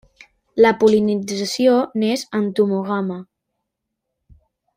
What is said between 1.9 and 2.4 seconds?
n'és